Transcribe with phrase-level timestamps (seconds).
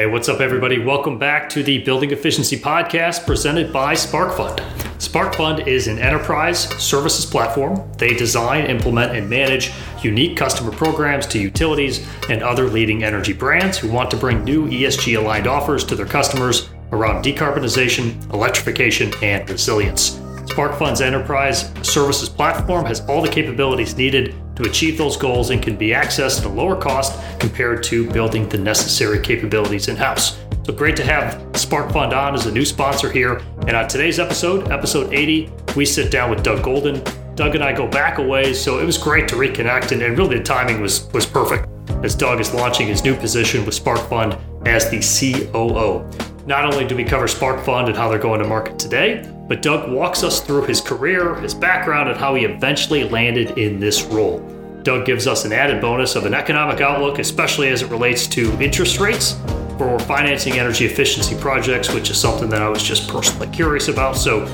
[0.00, 0.78] Hey, what's up, everybody?
[0.78, 4.56] Welcome back to the Building Efficiency Podcast presented by SparkFund.
[4.96, 7.86] SparkFund is an enterprise services platform.
[7.98, 13.76] They design, implement, and manage unique customer programs to utilities and other leading energy brands
[13.76, 19.46] who want to bring new ESG aligned offers to their customers around decarbonization, electrification, and
[19.50, 20.12] resilience.
[20.46, 25.76] SparkFund's enterprise services platform has all the capabilities needed to achieve those goals and can
[25.76, 30.38] be accessed at a lower cost compared to building the necessary capabilities in house.
[30.64, 33.42] So great to have SparkFund on as a new sponsor here.
[33.66, 37.02] And on today's episode, episode 80, we sit down with Doug Golden.
[37.34, 40.18] Doug and I go back a ways, so it was great to reconnect, and, and
[40.18, 41.66] really the timing was was perfect
[42.04, 46.29] as Doug is launching his new position with SparkFund as the COO.
[46.46, 49.90] Not only do we cover SparkFund and how they're going to market today, but Doug
[49.90, 54.38] walks us through his career, his background, and how he eventually landed in this role.
[54.82, 58.50] Doug gives us an added bonus of an economic outlook, especially as it relates to
[58.60, 59.38] interest rates
[59.76, 64.16] for financing energy efficiency projects, which is something that I was just personally curious about.
[64.16, 64.46] So,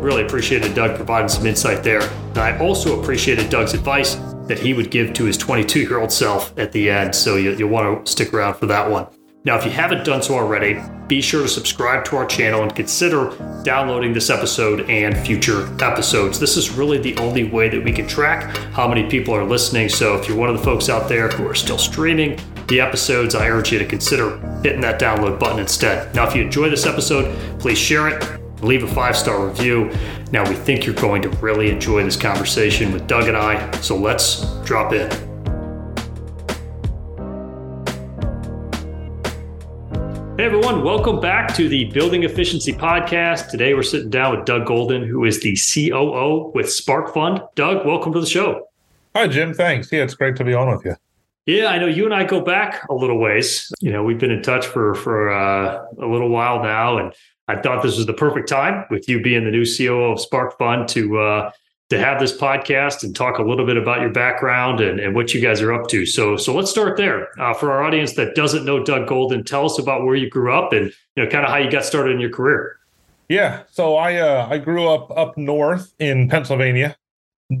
[0.00, 2.02] really appreciated Doug providing some insight there.
[2.02, 6.12] And I also appreciated Doug's advice that he would give to his 22 year old
[6.12, 7.14] self at the end.
[7.14, 9.06] So, you, will want to stick around for that one.
[9.42, 12.76] Now, if you haven't done so already, be sure to subscribe to our channel and
[12.76, 13.30] consider
[13.64, 16.38] downloading this episode and future episodes.
[16.38, 19.88] This is really the only way that we can track how many people are listening.
[19.88, 22.38] So, if you're one of the folks out there who are still streaming
[22.68, 26.14] the episodes, I urge you to consider hitting that download button instead.
[26.14, 29.90] Now, if you enjoy this episode, please share it, leave a five star review.
[30.32, 33.96] Now, we think you're going to really enjoy this conversation with Doug and I, so
[33.96, 35.29] let's drop in.
[40.40, 43.50] Hey everyone, welcome back to the Building Efficiency Podcast.
[43.50, 47.42] Today we're sitting down with Doug Golden, who is the COO with Spark Fund.
[47.56, 48.66] Doug, welcome to the show.
[49.14, 49.52] Hi, Jim.
[49.52, 49.92] Thanks.
[49.92, 50.96] Yeah, it's great to be on with you.
[51.44, 53.70] Yeah, I know you and I go back a little ways.
[53.82, 57.12] You know, we've been in touch for for uh, a little while now, and
[57.46, 60.56] I thought this was the perfect time with you being the new COO of Spark
[60.56, 61.50] Fund to uh,
[61.90, 65.34] to have this podcast and talk a little bit about your background and, and what
[65.34, 66.06] you guys are up to.
[66.06, 67.28] So, so let's start there.
[67.40, 70.54] Uh, for our audience that doesn't know Doug Golden, tell us about where you grew
[70.54, 72.78] up and you know kind of how you got started in your career.
[73.28, 76.96] Yeah, so I uh, I grew up up north in Pennsylvania,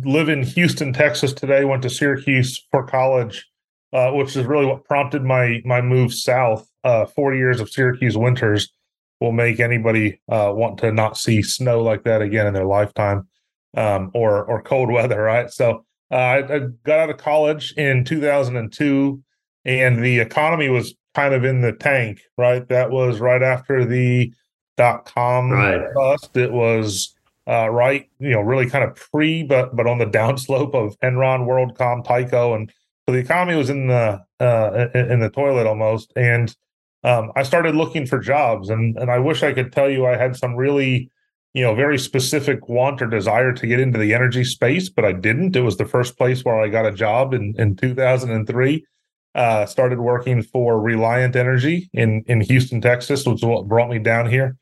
[0.04, 1.64] live in Houston, Texas today.
[1.64, 3.48] Went to Syracuse for college,
[3.92, 6.68] uh, which is really what prompted my my move south.
[6.82, 8.72] Uh, Four years of Syracuse winters
[9.20, 13.28] will make anybody uh, want to not see snow like that again in their lifetime
[13.76, 15.50] um, or or cold weather, right?
[15.50, 19.22] So uh, I, I, got out of college in 2002,
[19.64, 22.68] and the economy was kind of in the tank, right?
[22.68, 24.32] That was right after the
[24.76, 25.94] dot com right.
[25.94, 26.36] bust.
[26.36, 27.14] It was
[27.46, 31.46] uh, right, you know, really kind of pre, but but on the downslope of Enron,
[31.46, 32.72] WorldCom, Tyco, and
[33.06, 36.12] so the economy was in the uh, in the toilet almost.
[36.16, 36.54] And
[37.02, 40.16] um, I started looking for jobs, and and I wish I could tell you I
[40.16, 41.10] had some really
[41.52, 45.12] you know, very specific want or desire to get into the energy space, but I
[45.12, 45.56] didn't.
[45.56, 48.84] It was the first place where I got a job in, in 2003.
[49.32, 54.28] Uh, started working for Reliant Energy in, in Houston, Texas, which what brought me down
[54.28, 54.56] here.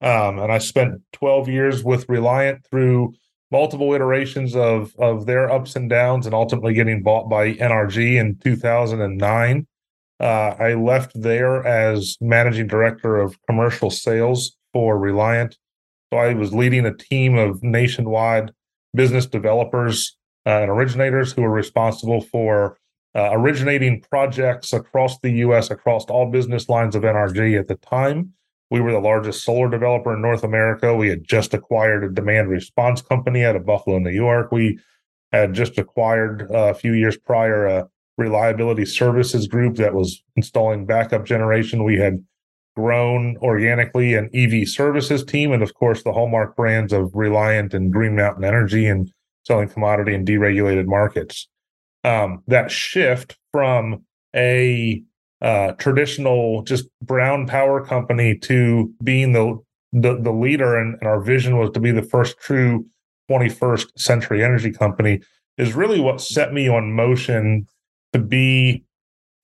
[0.00, 3.14] Um, and I spent 12 years with Reliant through
[3.50, 8.36] multiple iterations of, of their ups and downs and ultimately getting bought by NRG in
[8.38, 9.66] 2009.
[10.20, 15.56] Uh, I left there as managing director of commercial sales for Reliant
[16.14, 18.52] so I was leading a team of nationwide
[18.94, 20.16] business developers
[20.46, 22.78] uh, and originators who were responsible for
[23.16, 25.70] uh, originating projects across the U.S.
[25.70, 27.58] across all business lines of NRG.
[27.58, 28.32] At the time,
[28.70, 30.94] we were the largest solar developer in North America.
[30.94, 34.52] We had just acquired a demand response company out of Buffalo, New York.
[34.52, 34.78] We
[35.32, 37.88] had just acquired uh, a few years prior a
[38.18, 41.82] reliability services group that was installing backup generation.
[41.82, 42.24] We had
[42.76, 47.92] grown organically an EV services team, and of course, the hallmark brands of Reliant and
[47.92, 49.12] Green Mountain Energy and
[49.44, 51.48] selling commodity and deregulated markets.
[52.02, 54.04] Um, that shift from
[54.34, 55.02] a
[55.40, 59.58] uh, traditional just brown power company to being the
[59.92, 62.84] the, the leader, and, and our vision was to be the first true
[63.30, 65.20] 21st century energy company,
[65.56, 67.66] is really what set me on motion
[68.12, 68.82] to be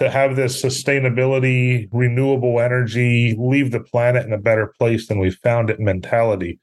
[0.00, 5.31] to have this sustainability, renewable energy, leave the planet in a better place than we
[5.31, 6.58] found it mentality.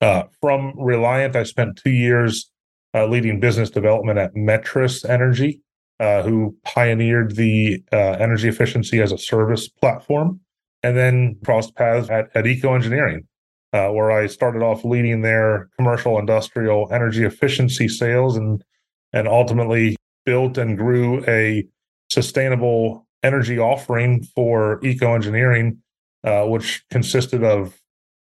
[0.00, 2.50] Uh, from Reliant, I spent two years
[2.94, 5.60] uh, leading business development at Metrus Energy,
[6.00, 10.40] uh, who pioneered the uh, energy efficiency as a service platform,
[10.82, 13.26] and then crossed paths at, at Eco Engineering,
[13.74, 18.64] uh, where I started off leading their commercial industrial energy efficiency sales and
[19.12, 21.66] and ultimately built and grew a
[22.10, 25.78] sustainable energy offering for eco engineering,
[26.24, 27.78] uh, which consisted of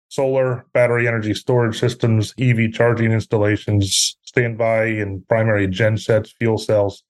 [0.09, 7.03] solar, battery energy storage systems, EV charging installations, standby and primary gensets, fuel cells,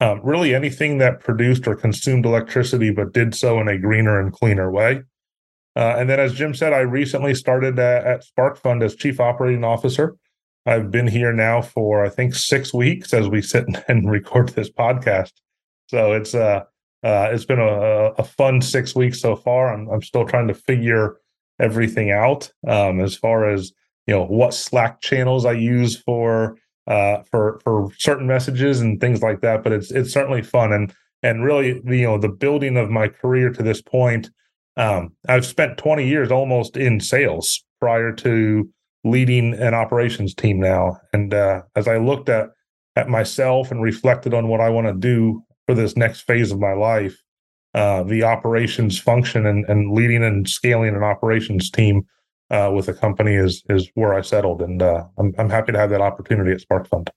[0.00, 4.32] um, really anything that produced or consumed electricity but did so in a greener and
[4.32, 5.02] cleaner way.
[5.76, 9.64] Uh, and then, as Jim said, I recently started at, at SparkFund as Chief Operating
[9.64, 10.16] Officer.
[10.66, 14.70] I've been here now for I think six weeks as we sit and record this
[14.70, 15.32] podcast.
[15.86, 16.64] So it's uh,
[17.02, 19.72] uh it's been a, a fun six weeks so far.
[19.72, 21.16] I'm I'm still trying to figure
[21.60, 23.72] everything out um, as far as
[24.06, 29.22] you know what Slack channels I use for uh, for for certain messages and things
[29.22, 29.62] like that.
[29.62, 30.92] But it's it's certainly fun and
[31.22, 34.30] and really you know the building of my career to this point.
[34.76, 38.68] Um, I've spent 20 years almost in sales prior to
[39.04, 40.98] leading an operations team now.
[41.12, 42.50] And uh, as I looked at
[42.96, 46.60] at myself and reflected on what I want to do for this next phase of
[46.60, 47.22] my life,
[47.74, 52.06] uh, the operations function and, and leading and scaling an operations team
[52.50, 55.78] uh, with a company is is where I settled, and uh, I'm I'm happy to
[55.78, 57.10] have that opportunity at Spark Fund.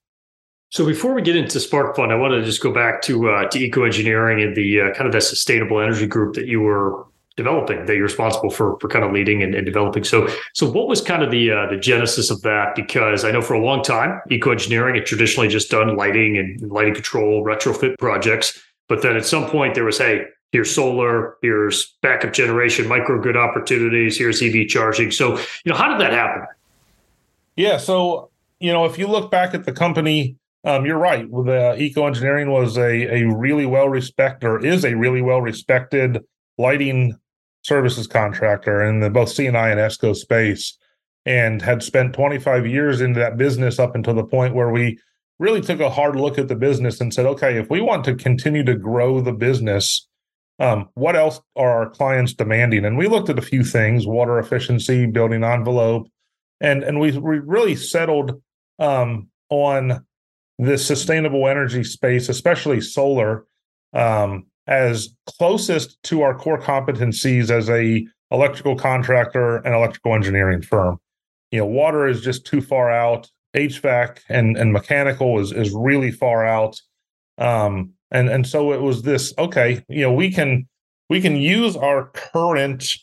[0.69, 3.47] So before we get into Spark Fund, I want to just go back to uh,
[3.49, 7.05] to eco engineering and the uh, kind of that sustainable energy group that you were
[7.37, 10.03] developing that you're responsible for for kind of leading and, and developing.
[10.03, 12.75] So so what was kind of the uh, the genesis of that?
[12.75, 16.59] Because I know for a long time, eco engineering had traditionally just done lighting and
[16.69, 21.95] lighting control retrofit projects, but then at some point there was hey here's solar, here's
[22.01, 25.11] backup generation, microgrid opportunities, here's EV charging.
[25.11, 26.45] So, you know, how did that happen?
[27.55, 27.77] Yeah.
[27.77, 28.29] So,
[28.59, 31.29] you know, if you look back at the company, um, you're right.
[31.29, 36.23] The eco engineering was a, a really well respected or is a really well respected
[36.57, 37.17] lighting
[37.67, 40.77] services contractor in the both C&I and ESCO space
[41.25, 44.97] and had spent 25 years into that business up until the point where we
[45.39, 48.15] really took a hard look at the business and said, okay, if we want to
[48.15, 50.07] continue to grow the business,
[50.59, 52.85] um, what else are our clients demanding?
[52.85, 56.07] And we looked at a few things: water efficiency, building envelope,
[56.59, 58.41] and and we, we really settled
[58.79, 60.03] um, on
[60.57, 63.45] the sustainable energy space, especially solar,
[63.93, 70.99] um, as closest to our core competencies as a electrical contractor and electrical engineering firm.
[71.51, 73.29] You know, water is just too far out.
[73.55, 76.79] HVAC and and mechanical is is really far out.
[77.37, 80.67] Um, and and so it was this okay you know we can
[81.09, 82.95] we can use our current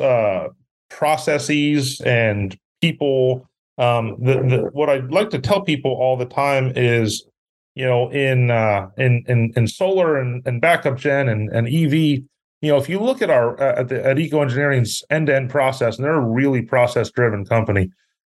[0.00, 0.48] uh,
[0.90, 3.48] processes and people
[3.78, 7.24] um, the, the what i'd like to tell people all the time is
[7.76, 11.94] you know in uh, in in, in solar and, and backup gen and, and ev
[11.94, 12.24] you
[12.62, 16.04] know if you look at our uh, at, the, at eco engineering's end-to-end process and
[16.04, 17.90] they're a really process driven company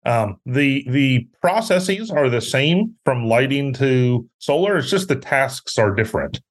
[0.05, 4.77] um, the the processes are the same from lighting to solar.
[4.77, 6.41] It's just the tasks are different,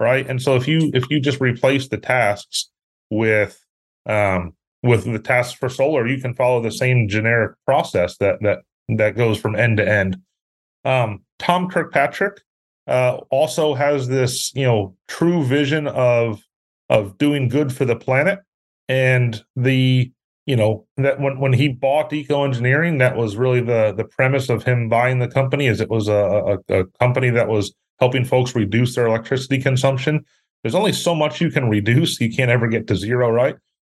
[0.00, 0.26] right?
[0.26, 2.70] And so if you if you just replace the tasks
[3.10, 3.62] with
[4.06, 8.60] um, with the tasks for solar, you can follow the same generic process that that
[8.88, 10.16] that goes from end to end.
[10.86, 12.40] Um, Tom Kirkpatrick
[12.86, 16.42] uh, also has this you know true vision of
[16.90, 18.40] of doing good for the planet.
[18.88, 20.12] And the
[20.46, 24.48] you know that when when he bought eco engineering that was really the the premise
[24.50, 28.24] of him buying the company is it was a, a, a, company that was helping
[28.24, 30.24] folks reduce their electricity consumption.
[30.62, 32.20] There's only so much you can reduce.
[32.20, 33.56] You can't ever get to zero right?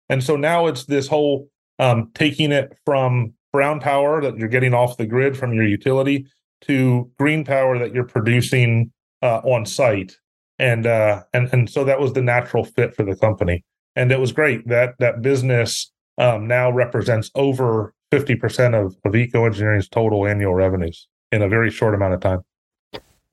[0.09, 4.73] And so now it's this whole um, taking it from brown power that you're getting
[4.73, 6.27] off the grid from your utility
[6.61, 10.17] to green power that you're producing uh, on site
[10.59, 13.63] and uh, and and so that was the natural fit for the company
[13.95, 19.45] and it was great that that business um, now represents over 50% of, of eco
[19.45, 22.41] engineering's total annual revenues in a very short amount of time.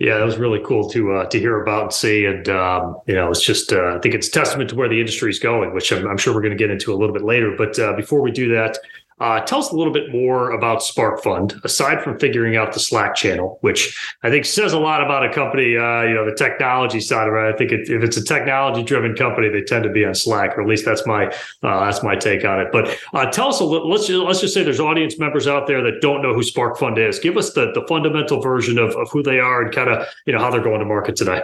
[0.00, 3.14] Yeah, that was really cool to uh, to hear about and see, and um, you
[3.14, 5.92] know, it's just uh, I think it's testament to where the industry is going, which
[5.92, 7.54] I'm, I'm sure we're going to get into a little bit later.
[7.56, 8.76] But uh, before we do that,
[9.20, 12.80] uh, tell us a little bit more about Spark Fund, aside from figuring out the
[12.80, 15.76] Slack channel, which I think says a lot about a company.
[15.76, 17.54] Uh, you know, the technology side of it.
[17.54, 20.62] I think it, if it's a technology-driven company, they tend to be on Slack, or
[20.62, 22.68] at least that's my uh, that's my take on it.
[22.72, 23.88] But uh, tell us a little.
[23.88, 26.76] Let's just, let's just say there's audience members out there that don't know who Spark
[26.76, 27.20] Fund is.
[27.20, 30.32] Give us the the fundamental version of, of who they are and kind of you
[30.32, 31.40] know how they're going to market today.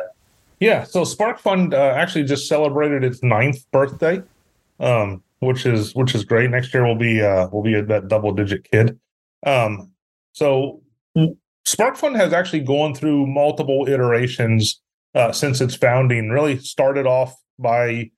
[0.58, 4.22] Yeah, so Spark Fund uh, actually just celebrated its ninth birthday.
[4.78, 6.50] Um, which is which is great.
[6.50, 8.98] Next year we'll be uh we'll be that double digit kid.
[9.44, 9.92] Um,
[10.32, 10.82] so
[11.66, 14.80] SparkFund has actually gone through multiple iterations
[15.14, 16.30] uh, since its founding.
[16.30, 18.10] Really started off by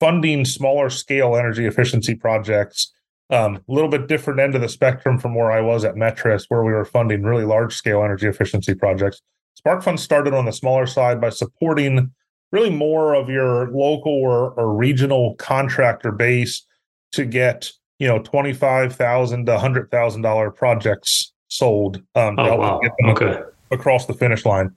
[0.00, 2.92] funding smaller scale energy efficiency projects.
[3.30, 6.46] Um, a little bit different end of the spectrum from where I was at Metrus,
[6.48, 9.22] where we were funding really large scale energy efficiency projects.
[9.66, 12.12] SparkFund started on the smaller side by supporting
[12.52, 16.64] really more of your local or, or regional contractor base
[17.12, 22.56] to get you know twenty five thousand to hundred thousand dollar projects sold um, oh,
[22.56, 22.80] wow.
[23.06, 23.40] okay.
[23.70, 24.74] across the finish line.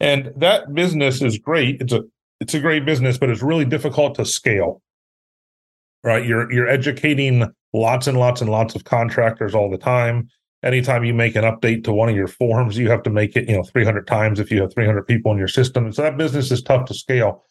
[0.00, 1.80] And that business is great.
[1.80, 2.02] It's a
[2.40, 4.82] it's a great business, but it's really difficult to scale.
[6.02, 6.24] Right?
[6.24, 10.30] You're you're educating lots and lots and lots of contractors all the time.
[10.62, 13.48] Anytime you make an update to one of your forms, you have to make it,
[13.48, 15.86] you know, 300 times if you have 300 people in your system.
[15.86, 17.44] And so that business is tough to scale.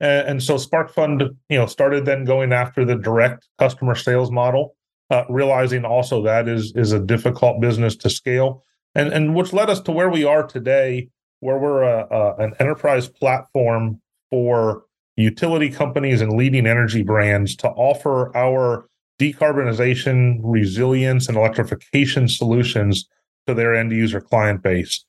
[0.00, 4.74] And, and so SparkFund, you know, started then going after the direct customer sales model,
[5.10, 8.62] uh, realizing also that is is a difficult business to scale,
[8.94, 11.08] and and which led us to where we are today,
[11.40, 14.00] where we're a, a, an enterprise platform
[14.30, 14.84] for
[15.16, 18.88] utility companies and leading energy brands to offer our
[19.18, 23.08] decarbonization, resilience, and electrification solutions
[23.46, 25.04] to their end user client base.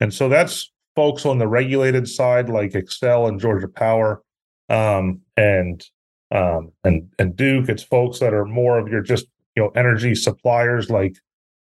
[0.00, 4.22] And so that's folks on the regulated side like Xcel and Georgia Power,
[4.68, 5.84] um, and
[6.30, 7.68] um, and and Duke.
[7.68, 11.16] It's folks that are more of your just you know energy suppliers like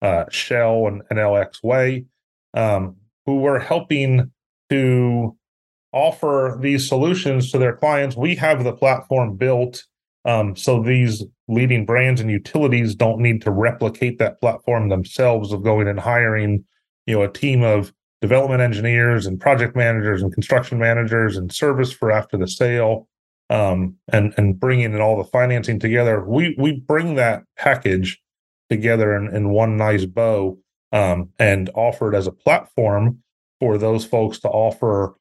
[0.02, 2.04] uh, Shell and, and LX Way,
[2.54, 4.30] um, who were helping
[4.70, 5.36] to
[5.92, 8.16] offer these solutions to their clients.
[8.16, 9.84] We have the platform built
[10.24, 15.62] um, so these leading brands and utilities don't need to replicate that platform themselves of
[15.62, 16.64] going and hiring,
[17.06, 21.92] you know, a team of development engineers and project managers and construction managers and service
[21.92, 23.08] for after the sale
[23.50, 26.24] um, and and bringing in all the financing together.
[26.24, 28.20] We we bring that package
[28.68, 30.58] together in, in one nice bow
[30.92, 33.22] um, and offer it as a platform
[33.60, 35.14] for those folks to offer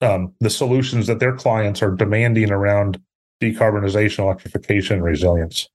[0.00, 3.00] um, the solutions that their clients are demanding around
[3.40, 5.68] decarbonization, electrification, resilience.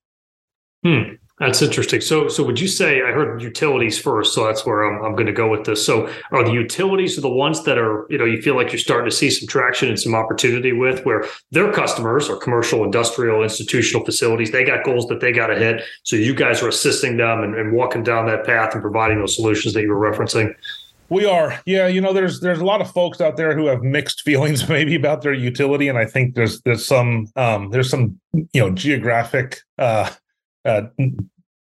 [0.84, 1.16] Hmm.
[1.42, 2.02] That's interesting.
[2.02, 4.36] So, so would you say I heard utilities first?
[4.36, 5.84] So that's where I'm, I'm going to go with this.
[5.84, 9.10] So, are the utilities the ones that are you know you feel like you're starting
[9.10, 14.06] to see some traction and some opportunity with where their customers or commercial, industrial, institutional
[14.06, 15.82] facilities they got goals that they got to hit.
[16.04, 19.36] So you guys are assisting them and, and walking down that path and providing those
[19.36, 20.54] solutions that you were referencing.
[21.12, 21.88] We are, yeah.
[21.88, 24.96] You know, there's there's a lot of folks out there who have mixed feelings maybe
[24.96, 29.60] about their utility, and I think there's there's some um, there's some you know geographic
[29.78, 30.10] uh,
[30.64, 30.84] uh,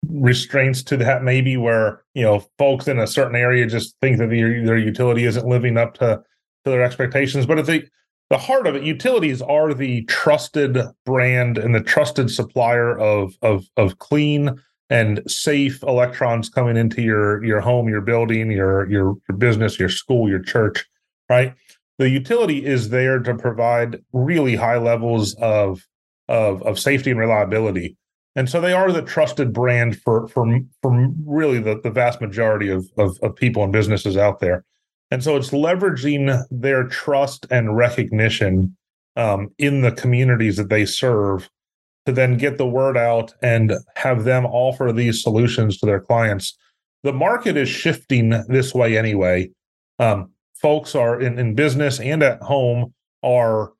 [0.08, 4.30] restraints to that maybe where you know folks in a certain area just think that
[4.30, 6.20] their, their utility isn't living up to
[6.64, 7.46] to their expectations.
[7.46, 7.88] But at the
[8.30, 13.66] the heart of it, utilities are the trusted brand and the trusted supplier of of
[13.76, 19.38] of clean and safe electrons coming into your your home, your building, your your your
[19.38, 20.84] business, your school, your church,
[21.28, 21.54] right?
[21.98, 25.86] The utility is there to provide really high levels of
[26.28, 27.96] of of safety and reliability.
[28.36, 30.46] And so they are the trusted brand for for
[30.82, 34.64] for really the, the vast majority of, of, of people and businesses out there.
[35.10, 38.76] And so it's leveraging their trust and recognition
[39.14, 41.48] um, in the communities that they serve
[42.06, 46.56] to then get the word out and have them offer these solutions to their clients.
[47.02, 49.50] The market is shifting this way anyway.
[49.98, 53.72] Um, folks are in, in business and at home are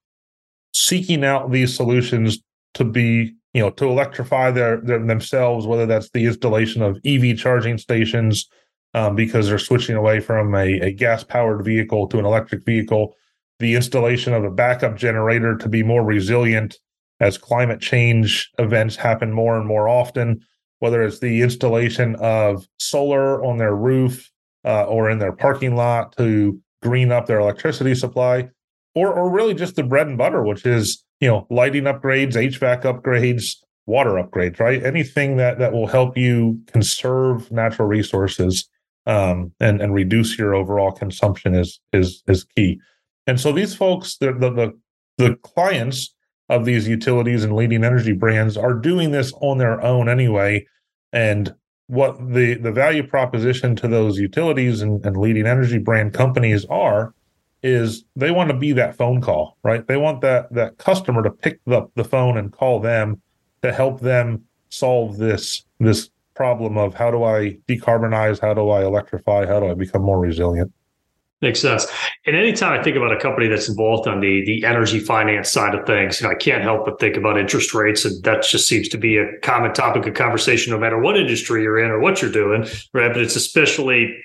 [0.73, 2.38] seeking out these solutions
[2.75, 7.38] to be, you know, to electrify their, their themselves, whether that's the installation of EV
[7.38, 8.49] charging stations,
[8.95, 13.14] um, because they're switching away from a, a gas powered vehicle to an electric vehicle,
[13.61, 16.76] the installation of a backup generator to be more resilient
[17.20, 20.40] as climate change events happen more and more often,
[20.80, 24.30] whether it's the installation of solar on their roof
[24.64, 28.49] uh, or in their parking lot to green up their electricity supply,
[28.94, 32.82] or or really just the bread and butter, which is you know lighting upgrades, HVAC
[32.82, 33.56] upgrades,
[33.87, 34.85] water upgrades, right?
[34.85, 38.68] Anything that that will help you conserve natural resources
[39.06, 42.80] um, and and reduce your overall consumption is is is key.
[43.26, 44.78] And so these folks, the the the,
[45.18, 46.14] the clients
[46.49, 50.67] of these utilities and leading energy brands are doing this on their own anyway.
[51.12, 51.55] And
[51.88, 57.15] what the, the value proposition to those utilities and, and leading energy brand companies are
[57.62, 59.87] is they want to be that phone call, right?
[59.87, 63.21] They want that that customer to pick up the phone and call them
[63.62, 68.85] to help them solve this this problem of how do I decarbonize, how do I
[68.85, 70.73] electrify, how do I become more resilient.
[71.43, 71.87] Makes sense.
[72.25, 75.75] And anytime I think about a company that's involved on the the energy finance side
[75.75, 78.66] of things, you know, I can't help but think about interest rates, and that just
[78.66, 82.00] seems to be a common topic of conversation, no matter what industry you're in or
[82.00, 82.62] what you're doing,
[82.95, 83.12] right?
[83.12, 84.16] But it's especially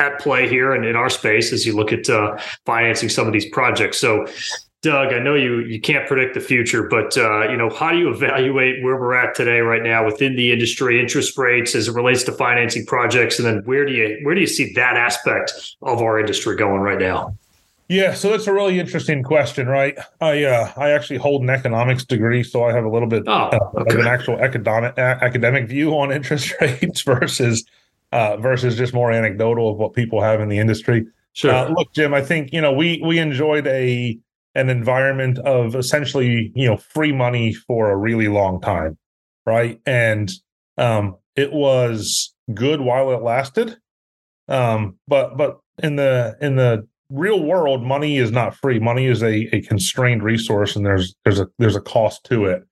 [0.00, 3.32] at play here and in our space as you look at uh, financing some of
[3.32, 3.98] these projects.
[3.98, 4.26] So
[4.86, 7.98] Doug, I know you you can't predict the future, but uh, you know how do
[7.98, 11.92] you evaluate where we're at today, right now, within the industry, interest rates as it
[11.92, 15.74] relates to financing projects, and then where do you where do you see that aspect
[15.82, 17.36] of our industry going right now?
[17.88, 19.98] Yeah, so that's a really interesting question, right?
[20.20, 23.50] I uh, I actually hold an economics degree, so I have a little bit oh,
[23.74, 23.94] okay.
[23.94, 27.64] of an actual academic academic view on interest rates versus
[28.12, 31.06] uh, versus just more anecdotal of what people have in the industry.
[31.32, 31.52] Sure.
[31.52, 34.16] Uh, look, Jim, I think you know we we enjoyed a
[34.56, 38.98] an environment of essentially you know free money for a really long time,
[39.44, 39.80] right?
[39.86, 40.32] And
[40.78, 43.76] um, it was good while it lasted,
[44.48, 48.78] um, but but in the in the real world, money is not free.
[48.78, 52.62] Money is a, a constrained resource, and there's there's a there's a cost to it.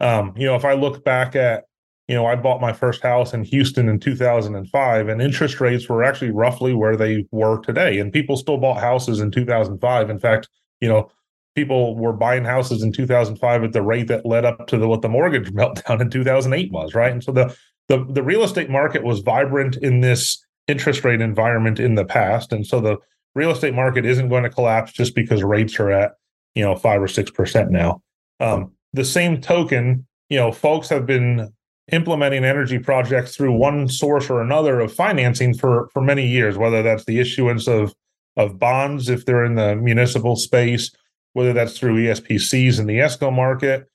[0.00, 1.64] Um, you know, if I look back at,
[2.08, 6.02] you know, I bought my first house in Houston in 2005, and interest rates were
[6.02, 10.10] actually roughly where they were today, and people still bought houses in 2005.
[10.10, 10.48] In fact,
[10.80, 11.10] you know,
[11.56, 15.02] people were buying houses in 2005 at the rate that led up to the, what
[15.02, 17.10] the mortgage meltdown in 2008 was, right?
[17.10, 17.56] And so the
[17.88, 22.52] the the real estate market was vibrant in this interest rate environment in the past,
[22.52, 22.98] and so the
[23.34, 26.12] real estate market isn't going to collapse just because rates are at
[26.54, 28.02] you know five or six percent now.
[28.40, 31.52] Um, the same token, you know, folks have been
[31.92, 36.82] implementing energy projects through one source or another of financing for for many years, whether
[36.82, 37.94] that's the issuance of
[38.36, 40.90] of bonds if they're in the municipal space,
[41.36, 43.86] whether that's through ESPCs in the ESCO market.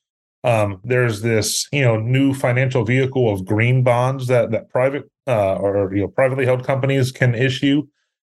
[0.43, 5.55] Um, there's this, you know, new financial vehicle of green bonds that that private uh,
[5.55, 7.83] or you know privately held companies can issue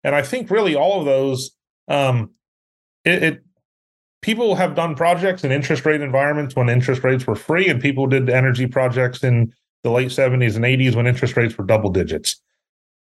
[0.03, 1.51] and I think really all of those,
[1.88, 2.31] um,
[3.05, 3.43] it, it
[4.22, 8.07] people have done projects in interest rate environments when interest rates were free, and people
[8.07, 12.41] did energy projects in the late 70s and 80s when interest rates were double digits.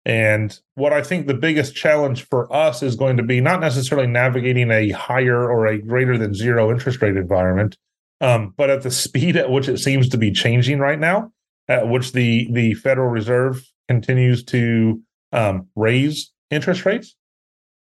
[0.05, 4.07] And what I think the biggest challenge for us is going to be not necessarily
[4.07, 7.77] navigating a higher or a greater than zero interest rate environment,
[8.19, 11.31] um, but at the speed at which it seems to be changing right now,
[11.67, 17.15] at which the the Federal Reserve continues to um, raise interest rates.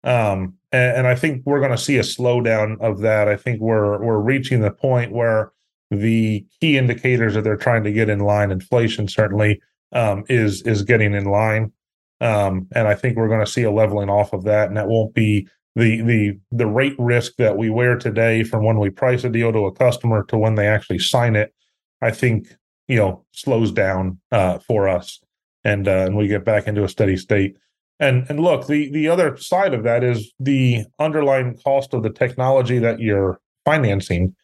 [0.04, 3.28] Um, and, and I think we're going to see a slowdown of that.
[3.28, 5.52] I think we're we're reaching the point where
[5.90, 9.60] the key indicators that they're trying to get in line, inflation certainly
[9.92, 11.72] um, is is getting in line,
[12.20, 14.88] um, and I think we're going to see a leveling off of that, and that
[14.88, 19.24] won't be the the the rate risk that we wear today from when we price
[19.24, 21.54] a deal to a customer to when they actually sign it.
[22.00, 22.48] I think
[22.88, 25.20] you know slows down uh, for us,
[25.64, 27.56] and uh, and we get back into a steady state.
[28.00, 32.10] And and look, the the other side of that is the underlying cost of the
[32.10, 34.34] technology that you're financing,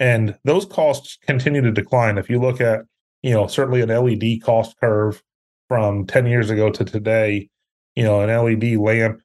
[0.00, 2.18] and those costs continue to decline.
[2.18, 2.80] If you look at
[3.22, 5.22] you know certainly an LED cost curve
[5.70, 7.48] from 10 years ago to today,
[7.94, 9.20] you know an LED lamp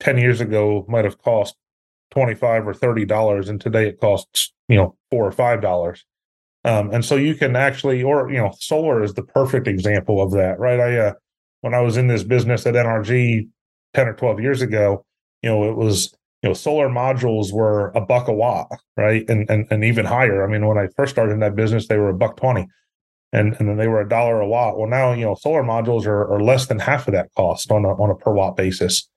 [0.00, 1.56] 10 years ago might have cost
[2.10, 6.04] 25 or 30 dollars and today it costs you know four or five dollars
[6.64, 10.32] um, and so you can actually or you know solar is the perfect example of
[10.32, 11.12] that right i uh,
[11.60, 13.48] when I was in this business at NRG
[13.94, 15.04] 10 or 12 years ago,
[15.42, 19.28] you know, it was, you know, solar modules were a buck a watt, right?
[19.28, 20.44] And and and even higher.
[20.44, 22.66] I mean, when I first started in that business, they were a buck 20
[23.32, 24.78] and, and then they were a dollar a watt.
[24.78, 27.84] Well, now, you know, solar modules are, are less than half of that cost on
[27.84, 29.08] a, on a per watt basis.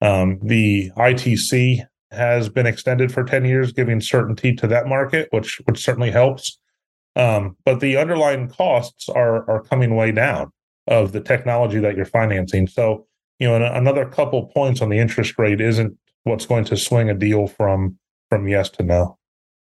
[0.00, 5.60] Um, the ITC has been extended for 10 years, giving certainty to that market, which
[5.66, 6.58] which certainly helps.
[7.16, 10.52] Um, but the underlying costs are are coming way down
[10.86, 12.66] of the technology that you're financing.
[12.66, 13.06] So,
[13.38, 17.14] you know, another couple points on the interest rate isn't what's going to swing a
[17.14, 17.98] deal from
[18.30, 19.17] from yes to no.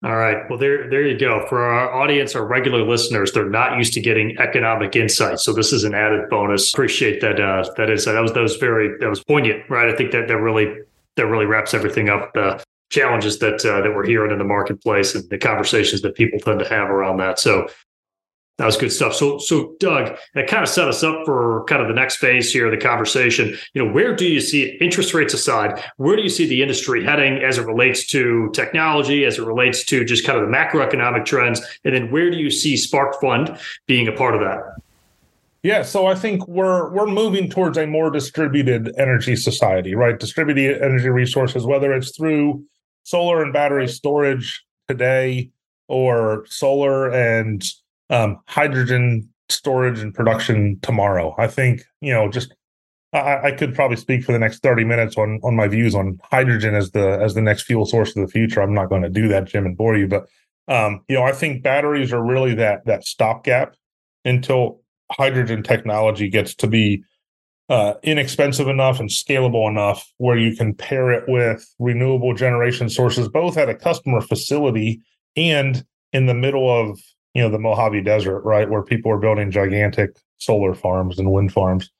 [0.03, 0.47] All right.
[0.47, 1.45] Well, there, there you go.
[1.49, 5.73] For our audience, our regular listeners, they're not used to getting economic insight, so this
[5.73, 6.71] is an added bonus.
[6.71, 7.39] Appreciate that.
[7.39, 9.89] Uh, that is that was that was very that was poignant, right?
[9.89, 10.71] I think that that really
[11.15, 12.31] that really wraps everything up.
[12.33, 16.39] The challenges that uh, that we're hearing in the marketplace and the conversations that people
[16.39, 17.39] tend to have around that.
[17.39, 17.67] So
[18.57, 19.13] that was good stuff.
[19.13, 22.51] So, so Doug, that kind of set us up for kind of the next phase
[22.51, 23.55] here the conversation.
[23.73, 25.83] You know, where do you see interest rates aside?
[25.97, 29.85] Where do you see the industry heading as it relates to technology, as it relates
[29.85, 33.57] to just kind of the macroeconomic trends, and then where do you see Spark Fund
[33.85, 34.61] being a part of that?
[35.61, 40.17] Yeah, so I think we're we're moving towards a more distributed energy society, right?
[40.17, 42.63] Distributed energy resources, whether it's through
[43.03, 45.51] solar and battery storage today,
[45.87, 47.63] or solar and
[48.09, 51.35] um, hydrogen storage and production tomorrow.
[51.37, 52.53] I think you know just
[53.13, 56.19] I, I, could probably speak for the next thirty minutes on on my views on
[56.23, 58.61] hydrogen as the as the next fuel source of the future.
[58.61, 60.27] I'm not going to do that, Jim, and bore you, but
[60.67, 63.75] um, you know I think batteries are really that that stopgap
[64.25, 67.03] until hydrogen technology gets to be
[67.69, 73.27] uh, inexpensive enough and scalable enough where you can pair it with renewable generation sources,
[73.27, 75.01] both at a customer facility
[75.35, 76.99] and in the middle of
[77.37, 81.53] you know the Mojave Desert, right, where people are building gigantic solar farms and wind
[81.53, 81.91] farms.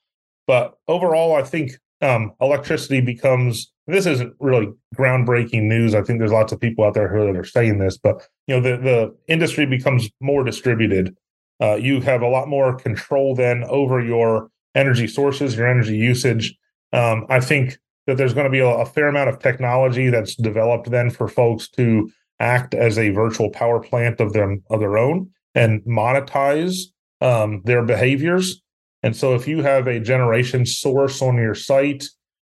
[0.48, 5.94] But overall, I think um, electricity becomes this isn't really groundbreaking news.
[5.94, 8.60] I think there's lots of people out there who are saying this, but you know,
[8.60, 11.16] the the industry becomes more distributed.
[11.62, 16.56] Uh, you have a lot more control then over your energy sources, your energy usage.
[16.92, 20.34] Um, I think that there's going to be a, a, fair amount of technology that's
[20.34, 24.96] developed then for folks to act as a virtual power plant of them of their
[24.98, 26.84] own and monetize
[27.20, 28.62] um, their behaviors.
[29.02, 32.04] And so, if you have a generation source on your site,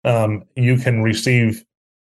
[0.04, 1.64] um, you can receive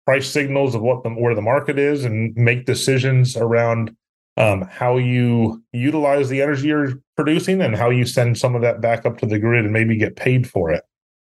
[0.07, 3.95] price signals of what the where the market is and make decisions around
[4.37, 8.81] um, how you utilize the energy you're producing and how you send some of that
[8.81, 10.83] back up to the grid and maybe get paid for it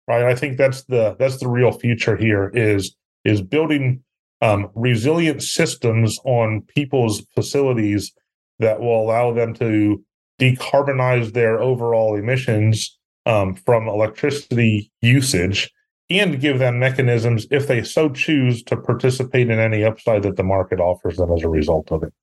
[0.07, 4.03] right i think that's the that's the real future here is is building
[4.41, 8.13] um, resilient systems on people's facilities
[8.59, 10.03] that will allow them to
[10.39, 15.71] decarbonize their overall emissions um, from electricity usage
[16.09, 20.43] and give them mechanisms if they so choose to participate in any upside that the
[20.43, 22.13] market offers them as a result of it.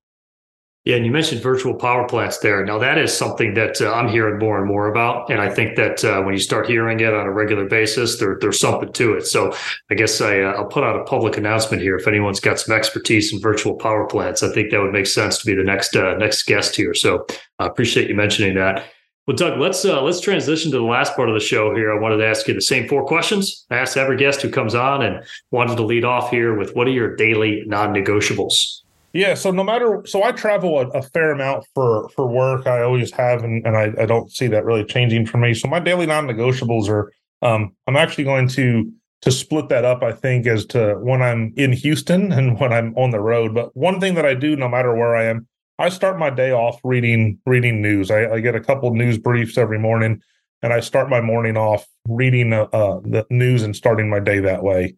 [0.87, 2.63] Yeah, and you mentioned virtual power plants there.
[2.63, 5.29] Now, that is something that uh, I'm hearing more and more about.
[5.29, 8.37] And I think that uh, when you start hearing it on a regular basis, there,
[8.39, 9.27] there's something to it.
[9.27, 9.53] So
[9.91, 11.97] I guess I, uh, I'll put out a public announcement here.
[11.97, 15.37] If anyone's got some expertise in virtual power plants, I think that would make sense
[15.39, 16.93] to be the next uh, next guest here.
[16.93, 17.27] So
[17.59, 18.85] I appreciate you mentioning that.
[19.25, 21.91] Well, Doug, let's uh, let's transition to the last part of the show here.
[21.91, 23.65] I wanted to ask you the same four questions.
[23.69, 25.21] I asked every guest who comes on, and
[25.51, 28.83] wanted to lead off here with what are your daily non-negotiables?
[29.17, 32.67] Yeah, so no matter so I travel a, a, fair amount for for work.
[32.67, 35.55] I always have, and, and I, I don't see that really changing for me.
[35.55, 40.03] So my daily non-negotiables are um, I'm actually going to to split that up.
[40.03, 43.55] I think as to when I'm in Houston and when I'm on the road.
[43.55, 45.47] But one thing that I do, no matter where I am,
[45.79, 48.11] I start my day off reading reading news.
[48.11, 50.21] I, I get a couple news briefs every morning,
[50.61, 54.41] and I start my morning off reading uh, uh, the news and starting my day
[54.41, 54.93] that way.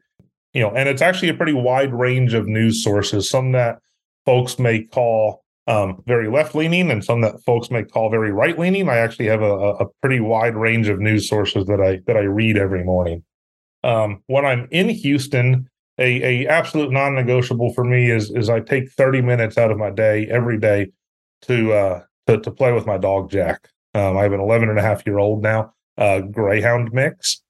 [0.51, 3.29] You know, and it's actually a pretty wide range of news sources.
[3.29, 3.79] Some that
[4.29, 8.59] folks may call um, very left leaning and some that folks may call very right
[8.59, 8.87] leaning.
[8.87, 12.21] I actually have a, a, pretty wide range of news sources that I that I
[12.21, 13.23] read every morning.
[13.83, 18.91] Um, when I'm in Houston, a, a absolute non-negotiable for me is is I take
[18.91, 20.91] 30 minutes out of my day every day
[21.47, 23.67] to uh, to, to play with my dog Jack.
[23.95, 27.41] Um, I have an 11 and a half year old now, uh, Greyhound mix,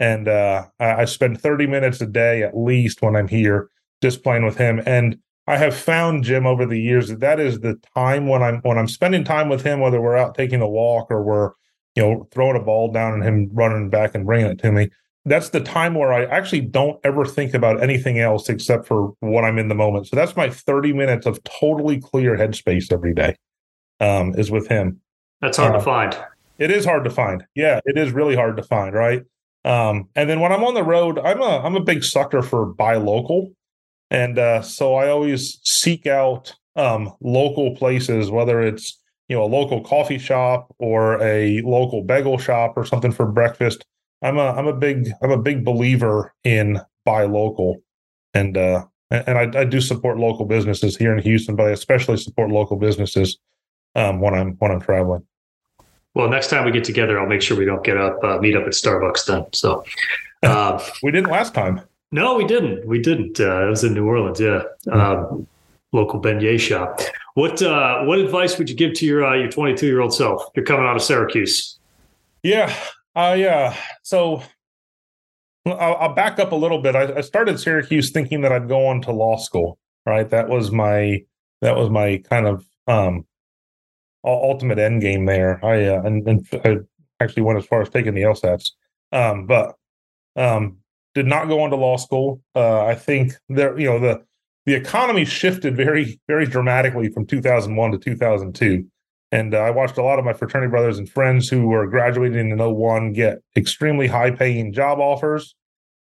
[0.00, 3.68] and uh, I, I spend 30 minutes a day at least when I'm here
[4.00, 4.80] just playing with him.
[4.86, 8.60] And I have found Jim over the years that that is the time when I'm
[8.60, 11.50] when I'm spending time with him, whether we're out taking a walk or we're
[11.96, 14.88] you know throwing a ball down and him running back and bringing it to me.
[15.24, 19.44] That's the time where I actually don't ever think about anything else except for what
[19.44, 20.08] I'm in the moment.
[20.08, 23.36] So that's my 30 minutes of totally clear headspace every day.
[24.00, 25.00] Um, is with him.
[25.40, 26.18] That's hard uh, to find.
[26.58, 27.44] It is hard to find.
[27.54, 28.94] Yeah, it is really hard to find.
[28.94, 29.22] Right.
[29.64, 32.66] Um, and then when I'm on the road, I'm a I'm a big sucker for
[32.66, 33.52] buy local.
[34.12, 39.46] And uh, so I always seek out um, local places, whether it's you know a
[39.46, 43.84] local coffee shop or a local bagel shop or something for breakfast.
[44.20, 47.82] I'm a I'm a big I'm a big believer in buy local,
[48.34, 52.18] and uh, and I, I do support local businesses here in Houston, but I especially
[52.18, 53.38] support local businesses
[53.94, 55.24] um, when I'm when I'm traveling.
[56.12, 58.56] Well, next time we get together, I'll make sure we don't get up uh, meet
[58.56, 59.46] up at Starbucks then.
[59.54, 59.84] So
[60.42, 61.80] uh, we didn't last time.
[62.12, 62.86] No, we didn't.
[62.86, 63.40] We didn't.
[63.40, 64.38] Uh, it was in New Orleans.
[64.38, 65.46] Yeah, um,
[65.92, 67.00] local beignet shop.
[67.34, 70.44] What uh, what advice would you give to your uh, your 22 year old self?
[70.54, 71.78] You're coming out of Syracuse.
[72.42, 72.74] Yeah,
[73.16, 73.74] uh, yeah.
[74.02, 74.42] So
[75.64, 76.94] I'll, I'll back up a little bit.
[76.94, 79.78] I, I, started Syracuse thinking that I'd go on to law school.
[80.04, 81.24] Right, that was my
[81.62, 83.24] that was my kind of um,
[84.22, 85.64] ultimate end game there.
[85.64, 86.76] I uh, and, and I
[87.20, 88.72] actually went as far as taking the LSATs.
[89.12, 89.76] Um, but
[90.36, 90.81] um,
[91.14, 92.40] did not go on to law school.
[92.54, 94.22] Uh, I think there, you know, the
[94.64, 98.86] the economy shifted very, very dramatically from 2001 to 2002.
[99.32, 102.50] And uh, I watched a lot of my fraternity brothers and friends who were graduating
[102.50, 105.54] in 01 get extremely high paying job offers.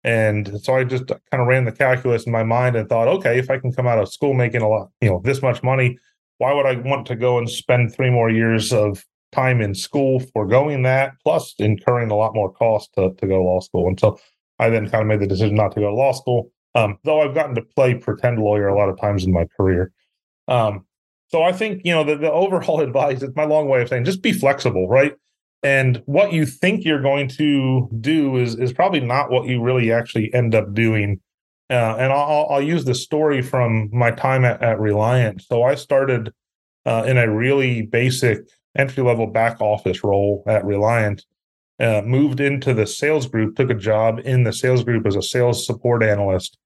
[0.04, 3.38] And so I just kind of ran the calculus in my mind and thought, okay,
[3.38, 6.00] if I can come out of school making a lot, you know, this much money,
[6.38, 10.22] why would I want to go and spend three more years of time in school
[10.34, 13.88] foregoing that, plus incurring a lot more cost to, to go to law school?
[13.90, 14.18] And so
[14.60, 16.52] I then kind of made the decision not to go to law school.
[16.76, 19.92] Um, though I've gotten to play pretend lawyer a lot of times in my career.
[20.48, 20.86] Um,
[21.28, 23.22] so I think you know the, the overall advice.
[23.22, 25.14] It's my long way of saying just be flexible, right?
[25.62, 29.92] And what you think you're going to do is is probably not what you really
[29.92, 31.20] actually end up doing.
[31.72, 35.44] Uh, and I'll, I'll use the story from my time at, at Reliant.
[35.44, 36.34] So I started
[36.84, 38.40] uh, in a really basic
[38.76, 41.24] entry level back office role at Reliant
[41.80, 45.22] uh, moved into the sales group, took a job in the sales group as a
[45.22, 46.58] sales support analyst.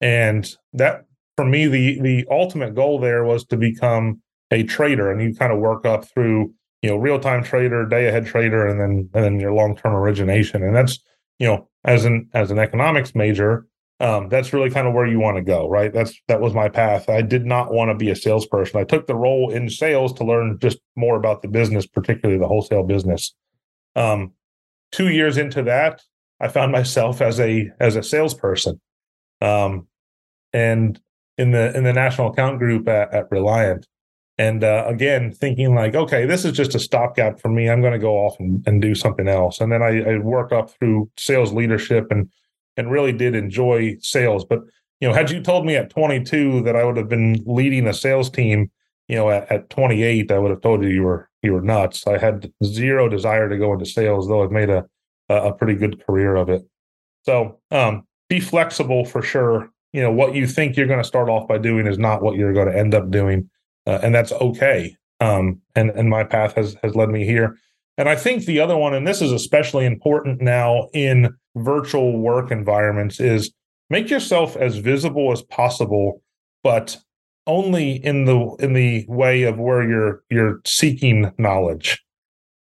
[0.00, 5.22] And that, for me, the the ultimate goal there was to become a trader, and
[5.22, 6.52] you kind of work up through,
[6.82, 9.94] you know, real time trader, day ahead trader, and then and then your long term
[9.94, 10.62] origination.
[10.62, 10.98] And that's,
[11.38, 13.66] you know, as an as an economics major,
[14.00, 15.92] um, that's really kind of where you want to go, right?
[15.92, 17.08] That's that was my path.
[17.08, 18.80] I did not want to be a salesperson.
[18.80, 22.46] I took the role in sales to learn just more about the business, particularly the
[22.46, 23.34] wholesale business.
[23.96, 24.32] Um,
[24.92, 26.02] two years into that,
[26.40, 28.80] I found myself as a as a salesperson,
[29.40, 29.86] um,
[30.52, 31.00] and
[31.36, 33.86] in the in the national account group at, at Reliant.
[34.40, 37.68] And uh, again, thinking like, okay, this is just a stopgap for me.
[37.68, 39.60] I'm going to go off and, and do something else.
[39.60, 42.30] And then I, I work up through sales leadership and
[42.76, 44.44] and really did enjoy sales.
[44.44, 44.60] But
[45.00, 47.94] you know, had you told me at 22 that I would have been leading a
[47.94, 48.70] sales team,
[49.08, 52.06] you know, at, at 28, I would have told you you were you were nuts.
[52.06, 54.86] I had zero desire to go into sales, though I've made a
[55.28, 56.62] a pretty good career of it.
[57.24, 59.70] So um, be flexible for sure.
[59.92, 62.36] You know, what you think you're going to start off by doing is not what
[62.36, 63.48] you're going to end up doing,
[63.86, 64.96] uh, and that's okay.
[65.20, 67.56] Um, and and my path has has led me here.
[67.96, 72.52] And I think the other one, and this is especially important now in virtual work
[72.52, 73.52] environments, is
[73.90, 76.22] make yourself as visible as possible,
[76.62, 76.96] but
[77.48, 82.04] only in the in the way of where you're you're seeking knowledge.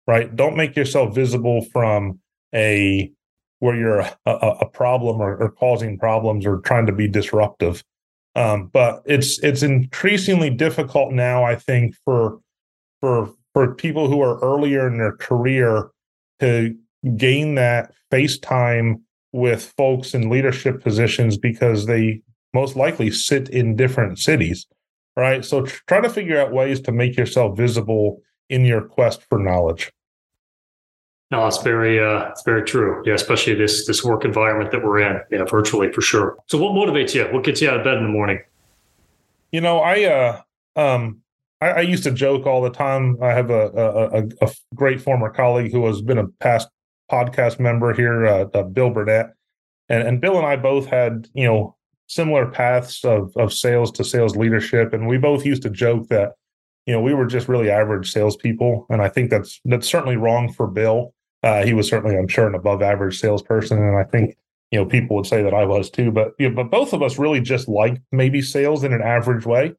[0.06, 0.34] Right?
[0.34, 2.20] Don't make yourself visible from
[2.54, 3.12] a
[3.58, 7.82] where you're a, a problem or, or, causing problems or trying to be disruptive.
[8.36, 12.38] Um, but it's it's increasingly difficult now, I think, for
[13.00, 15.88] for for people who are earlier in their career
[16.40, 16.76] to
[17.16, 22.20] gain that face time with folks in leadership positions because they
[22.54, 24.66] most likely sit in different cities
[25.16, 29.38] right so try to figure out ways to make yourself visible in your quest for
[29.38, 29.90] knowledge
[31.32, 33.02] no, it's very, uh, it's very true.
[33.04, 35.20] Yeah, especially this this work environment that we're in.
[35.30, 36.36] Yeah, virtually for sure.
[36.46, 37.24] So, what motivates you?
[37.24, 38.40] What gets you out of bed in the morning?
[39.50, 40.40] You know, I uh,
[40.76, 41.22] um,
[41.60, 43.18] I, I, used to joke all the time.
[43.22, 46.68] I have a, a, a, great former colleague who has been a past
[47.10, 49.30] podcast member here, uh, uh, Bill Burnett,
[49.88, 51.76] and, and Bill and I both had you know
[52.06, 56.32] similar paths of of sales to sales leadership, and we both used to joke that
[56.86, 60.52] you know we were just really average salespeople, and I think that's that's certainly wrong
[60.52, 61.12] for Bill.
[61.42, 64.36] Uh, he was certainly, I'm sure, an above average salesperson, and I think
[64.70, 66.10] you know people would say that I was too.
[66.10, 69.46] But you know, but both of us really just liked maybe sales in an average
[69.46, 69.74] way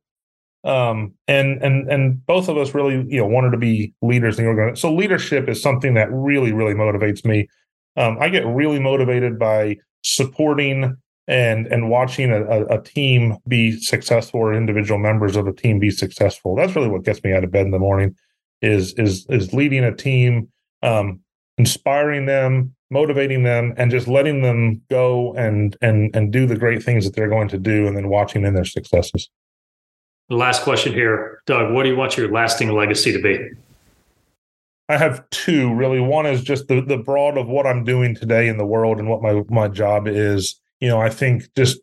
[0.67, 4.43] um, and and and both of us really you know wanted to be leaders in
[4.43, 4.75] the organization.
[4.75, 7.47] So leadership is something that really really motivates me.
[7.95, 14.39] Um, I get really motivated by supporting and and watching a, a, team be successful
[14.39, 16.55] or individual members of a team be successful.
[16.55, 18.15] That's really what gets me out of bed in the morning.
[18.61, 20.49] Is is is leading a team,
[20.83, 21.19] um,
[21.57, 26.81] inspiring them, motivating them, and just letting them go and and and do the great
[26.81, 29.29] things that they're going to do, and then watching in their successes.
[30.29, 33.49] Last question here, Doug, what do you want your lasting legacy to be?
[34.89, 35.99] I have two really.
[35.99, 39.09] One is just the the broad of what I'm doing today in the world and
[39.09, 40.59] what my my job is.
[40.79, 41.79] You know, I think just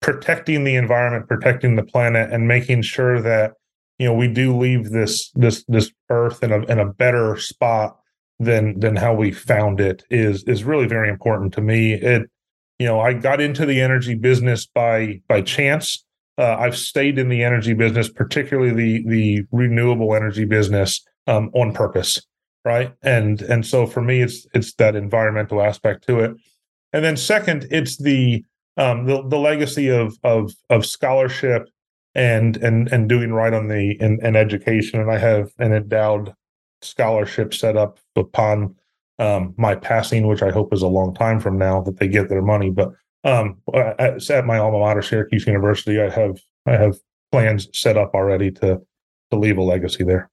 [0.00, 3.52] protecting the environment, protecting the planet, and making sure that
[3.98, 7.96] you know we do leave this this this earth in a in a better spot
[8.38, 11.94] than than how we found it is is really very important to me.
[11.94, 12.30] It
[12.78, 16.04] you know I got into the energy business by by chance
[16.38, 21.72] uh, I've stayed in the energy business, particularly the the renewable energy business, um, on
[21.72, 22.20] purpose,
[22.64, 22.92] right?
[23.02, 26.32] And and so for me, it's it's that environmental aspect to it,
[26.92, 28.44] and then second, it's the
[28.76, 31.68] um, the, the legacy of of of scholarship
[32.14, 35.00] and and and doing right on the in, in education.
[35.00, 36.34] And I have an endowed
[36.82, 38.74] scholarship set up upon
[39.18, 42.28] um, my passing, which I hope is a long time from now that they get
[42.28, 42.92] their money, but
[43.24, 46.98] um, at, at my alma mater, Syracuse University, I have I have
[47.30, 48.80] plans set up already to
[49.30, 50.30] to leave a legacy there.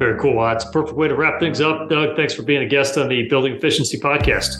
[0.00, 0.36] Very cool.
[0.36, 1.90] Well, that's a perfect way to wrap things up.
[1.90, 4.56] Doug, thanks for being a guest on the Building Efficiency Podcast.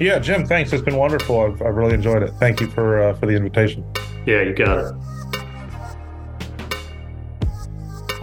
[0.00, 0.72] Yeah, Jim, thanks.
[0.72, 1.40] It's been wonderful.
[1.40, 2.30] I've, I've really enjoyed it.
[2.38, 3.84] Thank you for uh, for the invitation.
[4.24, 4.94] Yeah, you got it.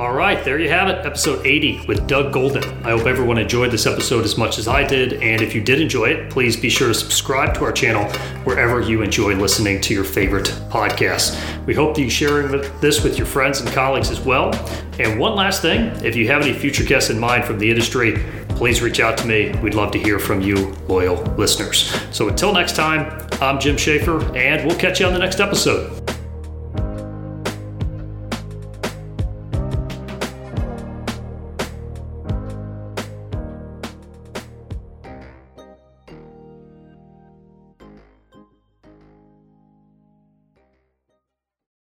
[0.02, 2.64] All right, there you have it, episode 80 with Doug Golden.
[2.84, 5.22] I hope everyone enjoyed this episode as much as I did.
[5.22, 8.12] And if you did enjoy it, please be sure to subscribe to our channel
[8.44, 11.40] wherever you enjoy listening to your favorite podcasts.
[11.68, 12.48] We hope that you share
[12.80, 14.56] this with your friends and colleagues as well.
[14.98, 18.24] And one last thing if you have any future guests in mind from the industry,
[18.50, 19.54] please reach out to me.
[19.62, 21.96] We'd love to hear from you, loyal listeners.
[22.10, 26.01] So until next time, I'm Jim Schaefer, and we'll catch you on the next episode.